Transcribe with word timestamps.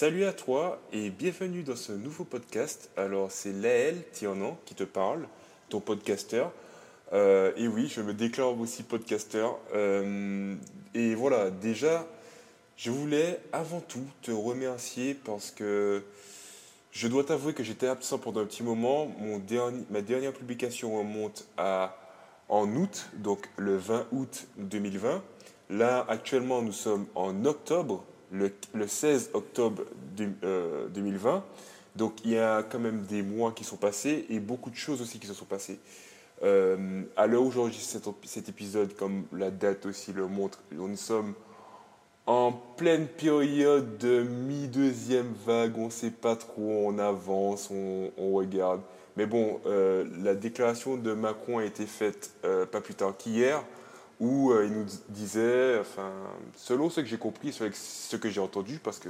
Salut 0.00 0.24
à 0.24 0.32
toi 0.32 0.80
et 0.94 1.10
bienvenue 1.10 1.62
dans 1.62 1.76
ce 1.76 1.92
nouveau 1.92 2.24
podcast. 2.24 2.88
Alors 2.96 3.30
c'est 3.30 3.52
Laël 3.52 4.02
Tiernan 4.12 4.58
qui 4.64 4.74
te 4.74 4.84
parle, 4.84 5.28
ton 5.68 5.80
podcasteur. 5.80 6.52
Euh, 7.12 7.52
et 7.58 7.68
oui, 7.68 7.86
je 7.86 8.00
me 8.00 8.14
déclare 8.14 8.58
aussi 8.58 8.82
podcasteur. 8.82 9.58
Euh, 9.74 10.54
et 10.94 11.14
voilà, 11.14 11.50
déjà, 11.50 12.06
je 12.78 12.90
voulais 12.90 13.40
avant 13.52 13.80
tout 13.80 14.06
te 14.22 14.30
remercier 14.30 15.12
parce 15.12 15.50
que 15.50 16.02
je 16.92 17.06
dois 17.06 17.24
t'avouer 17.24 17.52
que 17.52 17.62
j'étais 17.62 17.86
absent 17.86 18.16
pendant 18.16 18.40
un 18.40 18.46
petit 18.46 18.62
moment. 18.62 19.14
Ma 19.90 20.00
dernière 20.00 20.32
publication 20.32 20.96
remonte 20.96 21.46
à 21.58 21.94
en 22.48 22.74
août, 22.74 23.10
donc 23.16 23.50
le 23.58 23.76
20 23.76 24.06
août 24.12 24.46
2020. 24.56 25.22
Là, 25.68 26.06
actuellement, 26.08 26.62
nous 26.62 26.72
sommes 26.72 27.06
en 27.14 27.44
octobre, 27.44 28.02
le, 28.32 28.86
16 28.86 29.30
octobre 29.34 29.82
2020. 30.16 31.30
Euh, 31.30 31.40
donc, 31.96 32.14
il 32.24 32.32
y 32.32 32.38
a 32.38 32.62
quand 32.62 32.78
même 32.78 33.02
des 33.02 33.22
mois 33.22 33.52
qui 33.52 33.64
sont 33.64 33.76
passés 33.76 34.26
et 34.30 34.38
beaucoup 34.38 34.70
de 34.70 34.76
choses 34.76 35.02
aussi 35.02 35.18
qui 35.18 35.26
se 35.26 35.34
sont 35.34 35.44
passées. 35.44 35.78
Euh, 36.42 37.02
à 37.16 37.26
l'heure 37.26 37.42
où 37.42 37.50
j'enregistre 37.50 38.00
cet, 38.24 38.48
épisode, 38.48 38.94
comme 38.94 39.24
la 39.32 39.50
date 39.50 39.86
aussi 39.86 40.12
le 40.12 40.26
montre, 40.26 40.60
nous 40.72 40.96
sommes 40.96 41.34
en 42.26 42.52
pleine 42.52 43.06
période 43.06 43.98
de 43.98 44.22
mi-deuxième 44.22 45.34
vague. 45.44 45.76
On 45.76 45.86
ne 45.86 45.90
sait 45.90 46.12
pas 46.12 46.36
trop, 46.36 46.86
on 46.86 46.98
avance, 46.98 47.70
on, 47.70 48.32
regarde. 48.32 48.80
Mais 49.16 49.26
bon, 49.26 49.60
euh, 49.66 50.06
la 50.22 50.34
déclaration 50.34 50.96
de 50.96 51.12
Macron 51.12 51.58
a 51.58 51.64
été 51.64 51.84
faite 51.84 52.30
pas 52.70 52.80
plus 52.80 52.94
tard 52.94 53.16
qu'hier 53.18 53.62
où 54.20 54.52
euh, 54.52 54.66
il 54.66 54.72
nous 54.72 54.86
disait, 55.08 55.78
enfin, 55.80 56.12
selon 56.54 56.90
ce 56.90 57.00
que 57.00 57.06
j'ai 57.06 57.16
compris, 57.16 57.52
ce 57.52 58.16
que 58.16 58.28
j'ai 58.28 58.40
entendu, 58.40 58.78
parce 58.78 58.98
que 58.98 59.08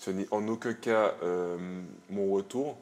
ce 0.00 0.10
n'est 0.10 0.26
en 0.32 0.46
aucun 0.48 0.74
cas 0.74 1.14
euh, 1.22 1.56
mon 2.10 2.32
retour, 2.32 2.76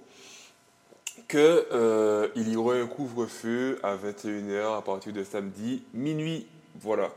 qu'il 1.28 1.38
euh, 1.38 2.28
y 2.34 2.56
aurait 2.56 2.80
un 2.80 2.86
couvre-feu 2.86 3.78
à 3.82 3.96
21h 3.96 4.78
à 4.78 4.82
partir 4.82 5.12
de 5.12 5.22
samedi 5.22 5.84
minuit. 5.92 6.46
Voilà. 6.80 7.10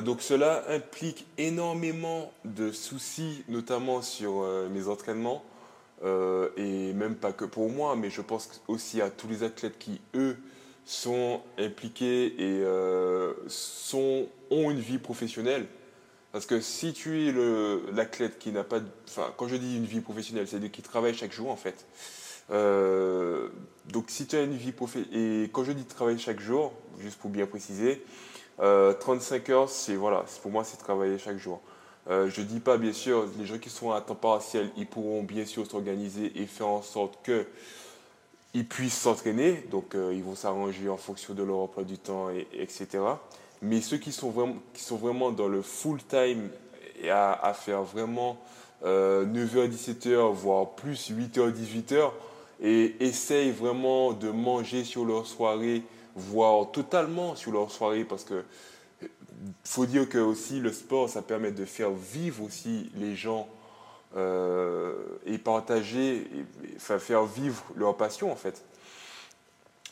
donc 0.00 0.22
cela 0.22 0.64
implique 0.70 1.26
énormément 1.36 2.32
de 2.46 2.72
soucis, 2.72 3.44
notamment 3.48 4.00
sur 4.00 4.46
mes 4.70 4.88
entraînements, 4.88 5.44
et 6.02 6.92
même 6.94 7.16
pas 7.16 7.32
que 7.32 7.44
pour 7.44 7.68
moi, 7.68 7.96
mais 7.96 8.08
je 8.08 8.22
pense 8.22 8.62
aussi 8.66 9.02
à 9.02 9.10
tous 9.10 9.28
les 9.28 9.42
athlètes 9.42 9.78
qui, 9.78 10.00
eux, 10.14 10.38
sont 10.86 11.40
impliqués 11.58 12.26
et 12.26 12.62
euh, 12.62 13.34
sont, 13.48 14.28
ont 14.50 14.70
une 14.70 14.78
vie 14.78 14.98
professionnelle. 14.98 15.66
Parce 16.30 16.46
que 16.46 16.60
si 16.60 16.92
tu 16.92 17.28
es 17.28 17.34
l'athlète 17.92 18.38
qui 18.38 18.52
n'a 18.52 18.62
pas... 18.62 18.78
Enfin, 19.08 19.32
quand 19.36 19.48
je 19.48 19.56
dis 19.56 19.76
une 19.76 19.84
vie 19.84 20.00
professionnelle, 20.00 20.46
c'est-à-dire 20.46 20.70
qui 20.70 20.82
travaille 20.82 21.14
chaque 21.14 21.32
jour, 21.32 21.50
en 21.50 21.56
fait. 21.56 21.86
Euh, 22.52 23.48
donc, 23.90 24.04
si 24.08 24.26
tu 24.26 24.36
as 24.36 24.42
une 24.42 24.54
vie 24.56 24.72
professionnelle... 24.72 25.44
Et 25.44 25.50
quand 25.50 25.64
je 25.64 25.72
dis 25.72 25.84
travailler 25.84 26.18
chaque 26.18 26.40
jour, 26.40 26.72
juste 27.00 27.18
pour 27.18 27.30
bien 27.30 27.46
préciser, 27.46 28.04
35 28.58 28.62
euh, 28.62 29.52
heures, 29.52 29.68
c'est 29.68 29.96
voilà, 29.96 30.24
pour 30.42 30.52
moi, 30.52 30.62
c'est 30.62 30.76
travailler 30.76 31.18
chaque 31.18 31.38
jour. 31.38 31.60
je 32.08 32.40
ne 32.40 32.46
dis 32.46 32.60
pas, 32.60 32.76
bien 32.76 32.92
sûr, 32.92 33.26
les 33.38 33.46
gens 33.46 33.58
qui 33.58 33.70
sont 33.70 33.90
à 33.90 34.00
temps 34.00 34.14
partiel, 34.14 34.70
ils 34.76 34.86
pourront 34.86 35.24
bien 35.24 35.46
sûr 35.46 35.66
s'organiser 35.66 36.32
et 36.36 36.46
faire 36.46 36.68
en 36.68 36.82
sorte 36.82 37.18
que 37.24 37.46
ils 38.54 38.66
puissent 38.66 38.98
s'entraîner, 38.98 39.64
donc 39.70 39.94
euh, 39.94 40.12
ils 40.14 40.22
vont 40.22 40.34
s'arranger 40.34 40.88
en 40.88 40.96
fonction 40.96 41.34
de 41.34 41.42
leur 41.42 41.58
emploi 41.58 41.84
du 41.84 41.98
temps, 41.98 42.30
et, 42.30 42.46
etc. 42.54 42.88
Mais 43.62 43.80
ceux 43.80 43.98
qui 43.98 44.12
sont 44.12 44.30
vraiment, 44.30 44.56
qui 44.72 44.82
sont 44.82 44.96
vraiment 44.96 45.30
dans 45.30 45.48
le 45.48 45.62
full 45.62 46.02
time 46.02 46.48
et 47.02 47.10
à, 47.10 47.54
faire 47.54 47.82
vraiment 47.82 48.38
9h-17h, 48.82 50.08
euh, 50.08 50.28
voire 50.28 50.70
plus 50.70 51.10
8h-18h, 51.10 52.10
et 52.62 52.96
essayent 53.00 53.50
vraiment 53.50 54.12
de 54.12 54.30
manger 54.30 54.84
sur 54.84 55.04
leur 55.04 55.26
soirée, 55.26 55.82
voire 56.14 56.70
totalement 56.70 57.36
sur 57.36 57.52
leur 57.52 57.70
soirée, 57.70 58.04
parce 58.04 58.24
que 58.24 58.44
faut 59.64 59.86
dire 59.86 60.08
que 60.08 60.18
aussi 60.18 60.60
le 60.60 60.72
sport, 60.72 61.08
ça 61.08 61.22
permet 61.22 61.52
de 61.52 61.64
faire 61.64 61.90
vivre 61.90 62.42
aussi 62.44 62.90
les 62.94 63.14
gens 63.14 63.46
euh, 63.50 63.55
et 64.14 65.38
partager, 65.38 66.16
et, 66.16 66.78
faire 66.78 67.24
vivre 67.24 67.62
leur 67.76 67.96
passion 67.96 68.32
en 68.32 68.36
fait. 68.36 68.62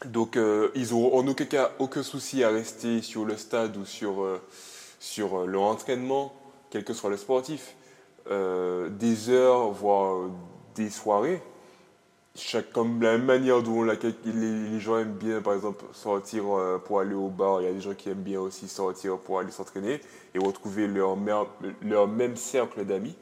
Donc 0.05 0.37
euh, 0.37 0.71
ils 0.75 0.91
n'auront 0.91 1.19
en 1.19 1.27
aucun 1.27 1.45
cas 1.45 1.73
aucun 1.79 2.03
souci 2.03 2.45
à 2.45 2.51
rester 2.51 3.01
sur 3.01 3.25
le 3.25 3.37
stade 3.37 3.77
ou 3.77 3.85
sur, 3.85 4.23
euh, 4.23 4.41
sur 4.99 5.47
leur 5.47 5.63
entraînement, 5.63 6.35
quel 6.71 6.85
que 6.85 6.93
soit 6.93 7.11
le 7.11 7.17
sportif. 7.17 7.75
des 8.27 9.29
heures, 9.29 9.71
voire 9.71 10.31
des 10.75 10.89
soirées, 10.89 11.43
comme 12.73 13.03
la 13.03 13.19
manière 13.19 13.63
dont 13.63 13.83
les, 13.83 14.81
gens 14.81 14.99
aiment 14.99 15.13
bien, 15.13 15.43
par 15.43 15.53
exemple, 15.53 15.85
sortir 15.93 16.45
pour 16.87 17.01
aller 17.01 17.15
au 17.15 17.29
bar, 17.29 17.61
il 17.61 17.67
y 17.67 17.69
a 17.69 17.73
des 17.73 17.83
gens 17.83 17.95
qui 17.95 18.09
aiment 18.09 18.23
bien 18.23 18.41
aussi 18.41 18.67
sortir 18.67 19.19
pour 19.19 19.39
aller 19.39 19.53
s'entraîner 19.53 20.01
et 20.35 20.39
retrouver 20.39 20.89
leur 20.89 22.09
même 22.09 22.37
cercle 22.37 22.85
d'amis. 22.87 23.15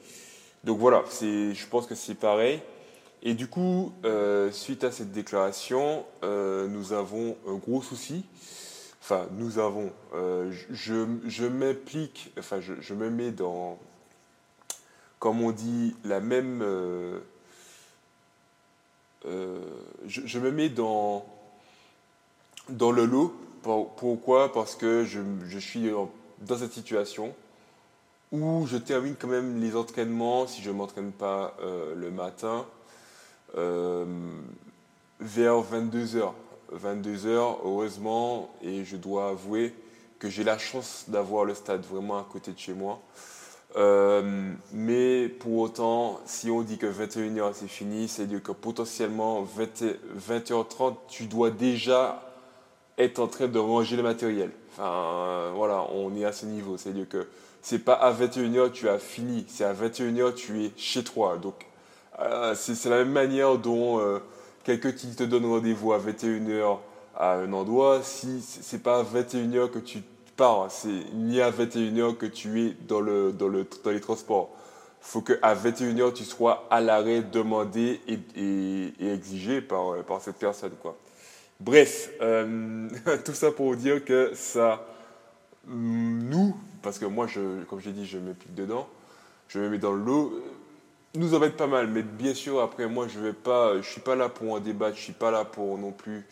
Donc 0.65 0.79
voilà, 0.79 1.05
je 1.21 1.67
pense 1.67 1.87
que 1.87 1.95
c'est 1.95 2.15
pareil. 2.15 2.61
Et 3.25 3.35
du 3.35 3.47
coup, 3.47 3.93
euh, 4.05 4.51
suite 4.51 4.85
à 4.85 4.91
cette 4.91 5.13
déclaration, 5.13 6.05
euh, 6.25 6.67
nous 6.69 6.93
avons 6.93 7.37
un 7.49 7.55
gros 7.55 7.83
souci. 7.83 8.25
Enfin, 9.01 9.27
nous 9.33 9.59
avons. 9.59 9.93
Euh, 10.15 10.53
je, 10.71 11.07
je 11.27 11.47
m'implique, 11.47 12.33
enfin, 12.39 12.61
je, 12.61 12.75
je, 12.81 12.95
me 12.95 13.11
mets 13.11 13.31
dans, 13.31 13.79
comme 15.19 15.41
on 15.41 15.53
dit, 15.53 15.97
la 16.05 16.21
même. 16.21 16.65
Je, 19.25 20.21
je, 20.27 20.39
me 20.41 20.51
mets 20.51 20.69
dans, 20.69 21.25
dans 22.69 22.91
le 22.91 23.05
lot. 23.05 23.35
Pourquoi? 23.63 24.53
Parce 24.53 24.75
que 24.75 25.05
je, 25.05 25.21
je 25.47 25.59
suis 25.59 25.91
dans 26.41 26.59
cette 26.59 26.73
situation 26.73 27.33
où 28.33 28.67
je 28.67 28.79
termine 28.79 29.15
quand 29.19 29.29
même 29.29 29.61
les 29.61 29.77
entraînements, 29.77 30.47
si 30.47 30.63
je 30.63 30.71
ne 30.71 30.77
m'entraîne 30.77 31.13
pas 31.13 31.55
euh, 31.61 31.95
le 31.95 32.11
matin, 32.11 32.65
euh, 33.57 34.05
vers 35.21 35.61
22h. 35.61 36.33
22h, 36.75 37.59
heureusement, 37.65 38.51
et 38.63 38.85
je 38.85 38.97
dois 38.97 39.29
avouer 39.29 39.75
que 40.19 40.31
j'ai 40.31 40.45
la 40.45 40.57
chance 40.57 41.05
d'avoir 41.09 41.45
le 41.45 41.55
stade 41.55 41.85
vraiment 41.85 42.19
à 42.19 42.27
côté 42.31 42.53
de 42.53 42.59
chez 42.59 42.73
moi. 42.73 43.01
Euh, 43.77 44.53
mais 44.73 45.29
pour 45.29 45.59
autant, 45.59 46.21
si 46.25 46.51
on 46.51 46.63
dit 46.63 46.79
que 46.79 46.87
21h 46.87 47.53
c'est 47.55 47.69
fini, 47.69 48.09
c'est 48.09 48.27
dire 48.27 48.43
que 48.43 48.53
potentiellement 48.53 49.43
20, 49.43 49.83
h 49.83 50.69
30 50.69 50.99
tu 51.09 51.27
dois 51.27 51.51
déjà 51.51 52.23
être 52.99 53.19
en 53.19 53.27
train 53.27 53.49
de 53.49 53.59
ranger 53.59 53.97
le 53.97 54.03
matériel. 54.03 54.51
Enfin, 54.73 55.51
voilà, 55.55 55.87
on 55.95 56.15
est 56.17 56.25
à 56.25 56.33
ce 56.33 56.47
niveau. 56.47 56.77
C'est-à-dire 56.77 57.09
que 57.09 57.27
c'est 57.63 57.79
pas 57.79 57.95
à 57.95 58.13
21h 58.13 58.73
tu 58.73 58.89
as 58.89 58.99
fini, 58.99 59.47
c'est 59.49 59.65
à 59.65 59.73
21h 59.73 60.35
tu 60.35 60.65
es 60.65 60.73
chez 60.77 61.05
toi. 61.05 61.39
Donc 61.39 61.55
euh, 62.21 62.55
c'est 62.55 62.85
la 62.91 62.99
même 62.99 63.13
manière 63.13 63.57
dont 63.57 64.01
euh, 64.01 64.19
quelqu'un 64.65 64.93
qui 64.93 65.15
te 65.15 65.23
donne 65.23 65.47
rendez-vous 65.47 65.93
à 65.93 65.99
21h 65.99 66.79
à 67.17 67.35
un 67.35 67.53
endroit, 67.53 68.01
si 68.03 68.43
c'est 68.43 68.83
pas 68.83 68.99
à 68.99 69.03
21h 69.05 69.71
que 69.71 69.79
tu 69.79 70.03
pars, 70.37 70.71
c'est 70.71 71.13
ni 71.15 71.41
à 71.41 71.51
21h 71.51 72.17
que 72.17 72.27
tu 72.27 72.67
es 72.67 72.77
dans, 72.89 73.01
le, 73.01 73.33
dans, 73.33 73.49
le, 73.49 73.67
dans 73.85 73.91
les 73.91 74.01
transports. 74.01 74.51
Il 75.05 75.09
faut 75.09 75.21
qu'à 75.21 75.55
21h 75.55 76.13
tu 76.13 76.25
sois 76.25 76.67
à 76.71 76.81
l'arrêt 76.81 77.23
demandé 77.23 78.01
et, 78.09 78.93
exigé 79.01 79.61
par, 79.61 80.03
par 80.05 80.21
cette 80.21 80.37
personne. 80.37 80.73
Bref, 81.61 82.11
euh, 82.21 82.89
tout 83.25 83.35
ça 83.35 83.53
pour 83.53 83.77
dire 83.77 84.05
que 84.05 84.33
ça 84.35 84.85
nous, 85.67 86.57
parce 86.83 86.99
que 86.99 87.05
moi, 87.05 87.27
je, 87.27 87.63
comme 87.65 87.81
j'ai 87.81 87.93
dit, 87.93 88.07
je 88.07 88.19
m'implique 88.19 88.55
dedans, 88.55 88.89
je 89.49 89.59
me 89.59 89.69
mets 89.69 89.79
dans 89.79 89.93
le 89.93 90.03
lot, 90.03 90.43
nous 91.15 91.35
embête 91.35 91.57
pas 91.57 91.67
mal, 91.67 91.89
mais 91.89 92.03
bien 92.03 92.35
sûr, 92.35 92.61
après, 92.61 92.87
moi, 92.87 93.07
je 93.09 93.21
vais 93.21 93.33
pas, 93.33 93.81
je 93.81 93.89
suis 93.89 94.01
pas 94.01 94.17
là 94.17 94.29
pour 94.29 94.53
en 94.53 94.61
débattre, 94.61 94.97
je 94.97 95.03
suis 95.03 95.13
pas 95.13 95.31
là 95.31 95.45
pour 95.45 95.77
non 95.79 95.93
plus 95.93 96.27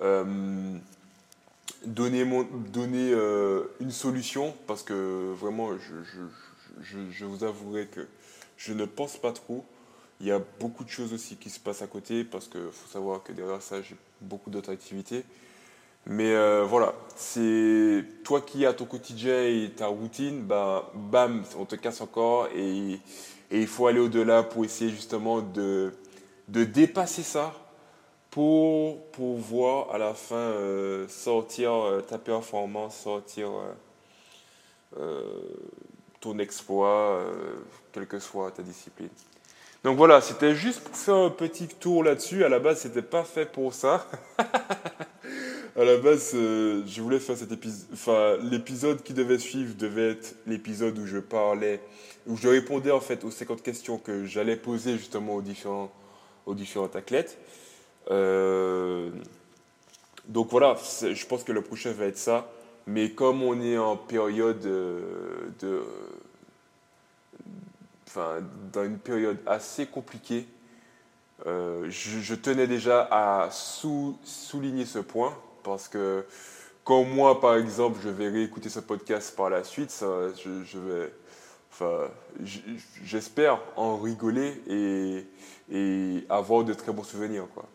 euh, 0.00 0.74
donner, 1.84 2.24
mon, 2.24 2.42
donner 2.42 3.12
euh, 3.12 3.64
une 3.80 3.90
solution, 3.90 4.54
parce 4.66 4.82
que 4.82 5.32
vraiment, 5.34 5.72
je, 5.76 5.94
je, 6.82 6.98
je, 7.10 7.24
vous 7.24 7.44
avouerai 7.44 7.86
que 7.86 8.06
je 8.56 8.72
ne 8.72 8.84
pense 8.84 9.16
pas 9.16 9.32
trop. 9.32 9.64
Il 10.20 10.26
y 10.26 10.32
a 10.32 10.40
beaucoup 10.60 10.84
de 10.84 10.88
choses 10.88 11.12
aussi 11.12 11.36
qui 11.36 11.50
se 11.50 11.60
passent 11.60 11.82
à 11.82 11.86
côté, 11.86 12.24
parce 12.24 12.48
qu'il 12.48 12.70
faut 12.72 12.88
savoir 12.88 13.22
que 13.22 13.32
derrière 13.32 13.60
ça, 13.60 13.82
j'ai 13.82 13.96
beaucoup 14.20 14.50
d'autres 14.50 14.72
activités. 14.72 15.24
Mais 16.06 16.32
euh, 16.34 16.64
voilà, 16.64 16.94
c'est 17.14 18.04
toi 18.24 18.40
qui 18.40 18.66
as 18.66 18.72
ton 18.72 18.86
quotidien 18.86 19.44
et 19.44 19.70
ta 19.76 19.86
routine, 19.86 20.42
bah, 20.42 20.90
bam, 20.94 21.44
on 21.58 21.64
te 21.64 21.76
casse 21.76 22.00
encore 22.00 22.48
et, 22.54 22.94
et 23.50 23.60
il 23.60 23.68
faut 23.68 23.86
aller 23.86 24.00
au-delà 24.00 24.42
pour 24.42 24.64
essayer 24.64 24.90
justement 24.90 25.40
de, 25.40 25.94
de 26.48 26.64
dépasser 26.64 27.22
ça 27.22 27.54
pour 28.30 29.10
pouvoir 29.10 29.94
à 29.94 29.98
la 29.98 30.14
fin 30.14 30.34
euh, 30.34 31.06
sortir 31.06 31.72
euh, 31.72 32.00
ta 32.00 32.18
performance, 32.18 32.96
sortir 32.96 33.50
ton 36.20 36.38
exploit, 36.38 37.24
quelle 37.92 38.06
que 38.06 38.18
soit 38.18 38.50
ta 38.50 38.62
discipline. 38.62 39.08
Donc 39.84 39.96
voilà, 39.96 40.20
c'était 40.20 40.54
juste 40.54 40.84
pour 40.84 40.94
faire 40.94 41.14
un 41.14 41.30
petit 41.30 41.66
tour 41.66 42.04
là-dessus. 42.04 42.44
À 42.44 42.48
la 42.48 42.58
base, 42.58 42.80
c'était 42.80 43.02
pas 43.02 43.24
fait 43.24 43.46
pour 43.46 43.72
ça. 43.72 44.06
à 45.74 45.84
la 45.84 45.96
base, 45.96 46.32
euh, 46.34 46.82
je 46.86 47.00
voulais 47.00 47.18
faire 47.18 47.36
cet 47.36 47.50
épisode. 47.50 47.88
Enfin, 47.94 48.36
l'épisode 48.42 49.02
qui 49.02 49.14
devait 49.14 49.38
suivre 49.38 49.74
devait 49.74 50.10
être 50.10 50.36
l'épisode 50.46 50.98
où 50.98 51.06
je 51.06 51.18
parlais, 51.18 51.80
où 52.26 52.36
je 52.36 52.48
répondais 52.48 52.90
en 52.90 53.00
fait 53.00 53.24
aux 53.24 53.30
50 53.30 53.62
questions 53.62 53.96
que 53.96 54.26
j'allais 54.26 54.56
poser 54.56 54.98
justement 54.98 55.36
aux 55.36 55.42
différents, 55.42 55.90
aux 56.46 56.54
athlètes. 56.94 57.38
Euh, 58.10 59.10
donc 60.28 60.50
voilà, 60.50 60.76
je 61.00 61.26
pense 61.26 61.42
que 61.42 61.52
le 61.52 61.62
prochain 61.62 61.92
va 61.92 62.04
être 62.04 62.18
ça. 62.18 62.50
Mais 62.86 63.12
comme 63.12 63.42
on 63.42 63.60
est 63.62 63.78
en 63.78 63.96
période 63.96 64.64
euh, 64.66 65.52
de 65.60 65.82
enfin, 68.08 68.40
dans 68.72 68.84
une 68.84 68.98
période 68.98 69.38
assez 69.46 69.86
compliquée, 69.86 70.46
je, 71.46 72.34
tenais 72.34 72.66
déjà 72.66 73.08
à 73.10 73.48
souligner 73.50 74.84
ce 74.84 74.98
point 74.98 75.34
parce 75.62 75.88
que 75.88 76.24
quand 76.84 77.04
moi, 77.04 77.40
par 77.40 77.56
exemple, 77.56 78.00
je 78.02 78.08
vais 78.08 78.28
réécouter 78.28 78.68
ce 78.68 78.80
podcast 78.80 79.34
par 79.36 79.50
la 79.50 79.64
suite, 79.64 79.94
je, 80.00 80.78
vais, 80.78 81.12
enfin, 81.70 82.08
j'espère 83.04 83.60
en 83.76 83.96
rigoler 83.96 84.60
et, 85.70 86.24
avoir 86.28 86.64
de 86.64 86.74
très 86.74 86.92
bons 86.92 87.04
souvenirs, 87.04 87.46
quoi. 87.54 87.66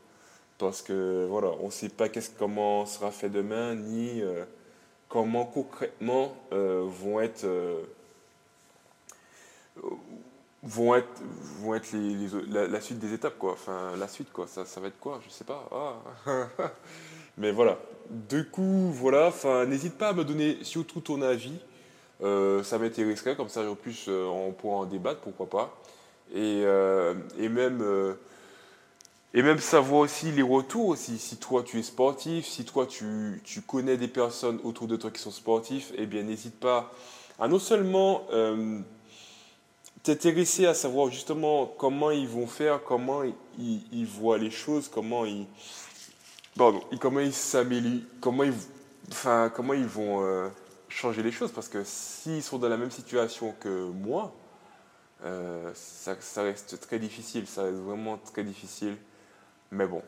Parce 0.57 0.81
que 0.81 1.27
voilà, 1.29 1.49
on 1.61 1.67
ne 1.67 1.71
sait 1.71 1.89
pas 1.89 2.07
comment 2.37 2.85
sera 2.85 3.11
fait 3.11 3.29
demain, 3.29 3.75
ni 3.75 4.21
euh, 4.21 4.43
comment 5.07 5.45
concrètement 5.45 6.35
euh, 6.51 6.83
vont 6.87 7.21
être 7.21 7.45
vont 10.63 10.95
être, 10.95 11.21
vont 11.61 11.75
être 11.75 11.95
la, 12.49 12.81
suite 12.81 12.99
des 12.99 13.13
étapes, 13.13 13.37
quoi. 13.37 13.53
Enfin, 13.53 13.95
la 13.97 14.07
suite, 14.07 14.31
quoi. 14.31 14.47
Ça, 14.47 14.63
va 14.79 14.87
être 14.87 14.99
quoi? 14.99 15.19
Je 15.23 15.29
sais 15.29 15.43
pas. 15.43 15.69
Ah. 15.71 16.47
Mais 17.37 17.51
voilà. 17.51 17.77
Du 18.09 18.45
coup, 18.45 18.91
voilà. 18.91 19.33
N'hésite 19.65 19.97
pas 19.97 20.09
à 20.09 20.13
me 20.13 20.23
donner 20.23 20.57
surtout 20.63 21.01
ton 21.01 21.21
avis. 21.21 21.59
Euh, 22.23 22.63
ça 22.63 22.77
m'intéresserait, 22.79 23.35
comme 23.35 23.49
ça, 23.49 23.69
en 23.69 23.75
plus, 23.75 24.05
euh, 24.07 24.25
on 24.25 24.51
pourra 24.51 24.77
en 24.77 24.85
débattre, 24.85 25.21
pourquoi 25.21 25.49
pas. 25.49 25.77
Et, 26.33 26.63
euh, 26.65 27.13
même. 27.37 28.15
et 29.33 29.41
même 29.41 29.59
savoir 29.59 30.01
aussi 30.01 30.31
les 30.31 30.41
retours. 30.41 30.97
Si 30.97 31.37
toi 31.37 31.63
tu 31.63 31.79
es 31.79 31.83
sportif, 31.83 32.45
si 32.45 32.65
toi 32.65 32.85
tu, 32.85 33.41
connais 33.67 33.97
des 33.97 34.07
personnes 34.07 34.59
autour 34.63 34.87
de 34.87 34.95
toi 34.95 35.11
qui 35.11 35.21
sont 35.21 35.31
sportifs, 35.31 35.93
eh 35.95 36.05
bien 36.05 36.23
n'hésite 36.23 36.59
pas 36.59 36.91
à 37.39 37.47
non 37.47 37.59
seulement 37.59 38.27
t'intéresser 40.03 40.65
à 40.65 40.73
savoir 40.73 41.09
justement 41.09 41.65
comment 41.77 42.11
ils 42.11 42.27
vont 42.27 42.47
faire, 42.47 42.83
comment 42.83 43.21
ils, 43.57 44.05
voient 44.05 44.37
les 44.37 44.51
choses, 44.51 44.89
comment 44.89 45.25
ils, 45.25 45.45
pardon, 46.57 46.81
comment 47.00 47.19
ils 47.19 47.33
s'améliorent, 47.33 48.04
comment 48.19 48.44
ils, 48.44 48.54
enfin, 49.12 49.51
comment 49.54 49.74
ils 49.74 49.86
vont 49.86 50.24
euh, 50.24 50.50
changer 50.89 51.24
les 51.24 51.31
choses? 51.31 51.51
Parce 51.51 51.69
que 51.69 51.83
s'ils 51.83 52.44
sont 52.44 52.57
dans 52.57 52.69
la 52.69 52.77
même 52.77 52.92
situation 52.92 53.54
que 53.59 53.89
moi, 53.89 54.33
euh, 55.24 55.71
ça, 55.74 56.15
ça, 56.19 56.44
reste 56.44 56.80
très 56.80 57.00
difficile, 57.00 57.48
ça 57.48 57.63
reste 57.63 57.77
vraiment 57.77 58.18
très 58.18 58.44
difficile. 58.44 58.98
Mais 59.71 59.88
bon. 59.88 60.01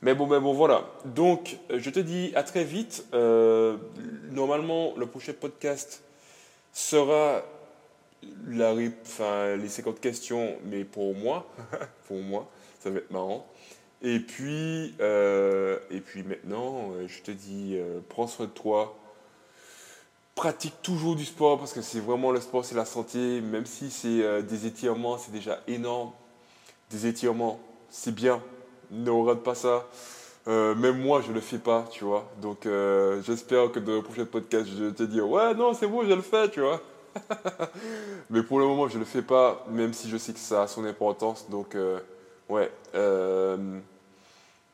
Mais 0.00 0.14
bon, 0.14 0.26
mais 0.26 0.40
bon, 0.40 0.52
voilà. 0.52 0.84
Donc, 1.04 1.58
je 1.70 1.90
te 1.90 2.00
dis 2.00 2.32
à 2.34 2.42
très 2.42 2.64
vite. 2.64 3.04
Euh, 3.14 3.76
normalement, 4.30 4.94
le 4.96 5.06
prochain 5.06 5.32
podcast 5.32 6.02
sera 6.72 7.42
la, 8.48 8.74
enfin, 9.02 9.56
les 9.56 9.68
50 9.68 10.00
questions, 10.00 10.56
mais 10.64 10.84
pour 10.84 11.14
moi, 11.14 11.46
pour 12.08 12.18
moi, 12.18 12.48
ça 12.80 12.90
va 12.90 12.98
être 12.98 13.10
marrant. 13.10 13.46
Et 14.04 14.18
puis, 14.18 14.94
euh, 15.00 15.78
et 15.90 16.00
puis 16.00 16.24
maintenant, 16.24 16.90
euh, 16.94 17.06
je 17.06 17.22
te 17.22 17.30
dis, 17.30 17.76
euh, 17.76 18.00
prends 18.08 18.26
soin 18.26 18.46
de 18.46 18.50
toi. 18.50 18.98
Pratique 20.34 20.74
toujours 20.82 21.14
du 21.14 21.24
sport 21.24 21.58
parce 21.58 21.72
que 21.72 21.82
c'est 21.82 22.00
vraiment 22.00 22.32
le 22.32 22.40
sport, 22.40 22.64
c'est 22.64 22.74
la 22.74 22.84
santé. 22.84 23.40
Même 23.40 23.66
si 23.66 23.90
c'est 23.90 24.42
des 24.42 24.66
étirements, 24.66 25.18
c'est 25.18 25.30
déjà 25.30 25.60
énorme. 25.68 26.10
Des 26.90 27.06
étirements, 27.06 27.60
c'est 27.90 28.14
bien. 28.14 28.42
Ne 28.90 29.10
regarde 29.10 29.40
pas 29.40 29.54
ça. 29.54 29.86
même 30.46 30.98
moi, 30.98 31.20
je 31.20 31.32
le 31.32 31.40
fais 31.40 31.58
pas, 31.58 31.86
tu 31.90 32.04
vois. 32.04 32.24
Donc, 32.40 32.66
j'espère 33.26 33.70
que 33.72 33.78
dans 33.78 33.92
le 33.92 34.02
prochain 34.02 34.24
podcast, 34.24 34.66
je 34.66 34.88
te 34.88 35.02
dire, 35.02 35.28
ouais, 35.28 35.52
non, 35.54 35.74
c'est 35.74 35.86
bon, 35.86 36.02
je 36.02 36.14
le 36.14 36.22
fais, 36.22 36.48
tu 36.48 36.60
vois. 36.60 36.80
Mais 38.30 38.42
pour 38.42 38.58
le 38.58 38.64
moment, 38.64 38.88
je 38.88 38.98
le 38.98 39.04
fais 39.04 39.22
pas, 39.22 39.66
même 39.70 39.92
si 39.92 40.08
je 40.08 40.16
sais 40.16 40.32
que 40.32 40.38
ça 40.38 40.62
a 40.62 40.66
son 40.66 40.86
importance. 40.86 41.46
Donc, 41.50 41.76
ouais. 42.48 42.70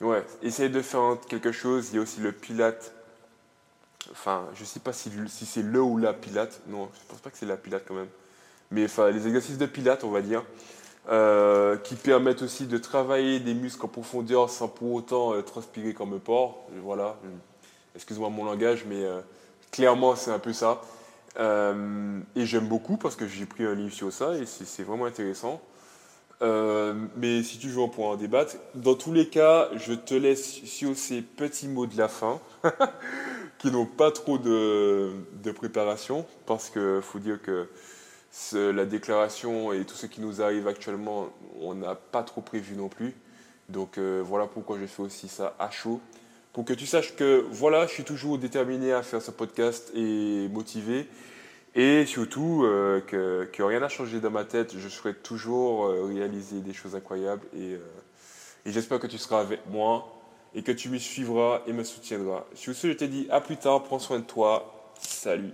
Euh, 0.02 0.04
ouais, 0.04 0.24
essaye 0.42 0.70
de 0.70 0.82
faire 0.82 1.16
quelque 1.28 1.52
chose. 1.52 1.90
Il 1.90 1.96
y 1.96 1.98
a 1.98 2.02
aussi 2.02 2.20
le 2.20 2.32
pilate. 2.32 2.92
Enfin, 4.10 4.46
je 4.54 4.60
ne 4.60 4.66
sais 4.66 4.80
pas 4.80 4.92
si, 4.92 5.10
si 5.28 5.46
c'est 5.46 5.62
le 5.62 5.80
ou 5.82 5.98
la 5.98 6.12
pilate. 6.12 6.60
Non, 6.68 6.88
je 6.94 7.04
ne 7.04 7.08
pense 7.10 7.20
pas 7.20 7.30
que 7.30 7.38
c'est 7.38 7.46
la 7.46 7.56
pilate 7.56 7.84
quand 7.86 7.94
même. 7.94 8.08
Mais 8.70 8.84
enfin, 8.84 9.10
les 9.10 9.26
exercices 9.26 9.58
de 9.58 9.66
pilate, 9.66 10.04
on 10.04 10.10
va 10.10 10.20
dire, 10.20 10.44
euh, 11.08 11.76
qui 11.76 11.94
permettent 11.94 12.42
aussi 12.42 12.66
de 12.66 12.78
travailler 12.78 13.40
des 13.40 13.54
muscles 13.54 13.84
en 13.86 13.88
profondeur 13.88 14.50
sans 14.50 14.68
pour 14.68 14.92
autant 14.92 15.40
transpirer 15.42 15.94
comme 15.94 16.12
un 16.14 16.18
porc. 16.18 16.66
Voilà. 16.82 17.16
Excuse-moi 17.94 18.28
mon 18.28 18.44
langage, 18.44 18.84
mais 18.86 19.04
clairement, 19.70 20.16
c'est 20.16 20.30
un 20.30 20.38
peu 20.38 20.52
ça. 20.52 20.82
Euh, 21.38 22.20
et 22.34 22.46
j'aime 22.46 22.66
beaucoup 22.66 22.96
parce 22.96 23.14
que 23.14 23.26
j'ai 23.26 23.46
pris 23.46 23.64
un 23.64 23.74
livre 23.74 23.94
sur 23.94 24.12
ça 24.12 24.34
et 24.34 24.46
c'est 24.46 24.82
vraiment 24.82 25.04
intéressant. 25.04 25.60
Euh, 26.40 26.94
mais 27.16 27.42
si 27.42 27.58
tu 27.58 27.68
veux, 27.68 27.80
on 27.80 27.88
pourra 27.88 28.10
en 28.10 28.16
débattre. 28.16 28.56
Dans 28.74 28.94
tous 28.94 29.12
les 29.12 29.28
cas, 29.28 29.68
je 29.76 29.92
te 29.92 30.14
laisse 30.14 30.64
sur 30.64 30.96
ces 30.96 31.22
petits 31.22 31.68
mots 31.68 31.86
de 31.86 31.96
la 31.96 32.08
fin 32.08 32.40
qui 33.58 33.70
n'ont 33.70 33.86
pas 33.86 34.12
trop 34.12 34.38
de, 34.38 35.10
de 35.42 35.50
préparation 35.50 36.26
parce 36.46 36.70
qu'il 36.70 37.00
faut 37.02 37.18
dire 37.18 37.42
que 37.42 37.68
la 38.52 38.84
déclaration 38.84 39.72
et 39.72 39.84
tout 39.84 39.94
ce 39.94 40.06
qui 40.06 40.20
nous 40.20 40.40
arrive 40.40 40.68
actuellement, 40.68 41.28
on 41.60 41.74
n'a 41.74 41.94
pas 41.94 42.22
trop 42.22 42.40
prévu 42.40 42.76
non 42.76 42.88
plus. 42.88 43.14
Donc 43.68 43.98
euh, 43.98 44.22
voilà 44.24 44.46
pourquoi 44.46 44.78
je 44.78 44.86
fais 44.86 45.02
aussi 45.02 45.28
ça 45.28 45.54
à 45.58 45.70
chaud. 45.70 46.00
Pour 46.52 46.64
que 46.64 46.72
tu 46.72 46.86
saches 46.86 47.14
que 47.14 47.44
voilà, 47.50 47.86
je 47.86 47.92
suis 47.92 48.04
toujours 48.04 48.38
déterminé 48.38 48.92
à 48.92 49.02
faire 49.02 49.22
ce 49.22 49.30
podcast 49.30 49.90
et 49.94 50.48
motivé. 50.48 51.06
Et 51.78 52.06
surtout, 52.06 52.64
euh, 52.64 53.00
que, 53.00 53.62
rien 53.62 53.78
n'a 53.78 53.88
changé 53.88 54.18
dans 54.18 54.32
ma 54.32 54.44
tête. 54.44 54.76
Je 54.76 54.88
souhaite 54.88 55.22
toujours 55.22 55.86
euh, 55.86 56.06
réaliser 56.06 56.60
des 56.60 56.72
choses 56.72 56.96
incroyables. 56.96 57.46
Et, 57.54 57.74
euh, 57.74 57.78
et 58.66 58.72
j'espère 58.72 58.98
que 58.98 59.06
tu 59.06 59.16
seras 59.16 59.40
avec 59.40 59.60
moi 59.70 60.12
et 60.56 60.64
que 60.64 60.72
tu 60.72 60.88
me 60.88 60.98
suivras 60.98 61.62
et 61.68 61.72
me 61.72 61.84
soutiendras. 61.84 62.46
Sur 62.54 62.74
ce, 62.74 62.88
je 62.88 62.94
te 62.94 63.04
dis 63.04 63.28
à 63.30 63.40
plus 63.40 63.58
tard. 63.58 63.84
Prends 63.84 64.00
soin 64.00 64.18
de 64.18 64.24
toi. 64.24 64.92
Salut. 64.98 65.52